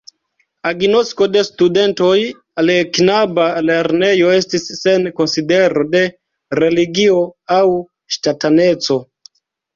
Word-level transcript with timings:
Agnosko 0.67 1.25
de 1.33 1.41
studentoj 1.49 2.13
al 2.61 2.71
knaba 2.99 3.45
lernejo 3.67 4.33
estis 4.39 4.65
sen 4.79 5.07
konsidero 5.21 5.85
de 5.93 6.03
religio 6.63 7.21
aŭ 7.59 7.63
ŝtataneco. 8.19 9.01